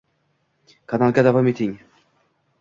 [0.93, 2.03] Kanalga davom eting👇👇👇